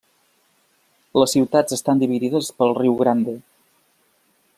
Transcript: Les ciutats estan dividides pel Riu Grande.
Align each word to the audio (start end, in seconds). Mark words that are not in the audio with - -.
Les 1.23 1.35
ciutats 1.35 1.77
estan 1.77 2.01
dividides 2.05 2.49
pel 2.61 2.73
Riu 2.79 2.97
Grande. 3.03 3.37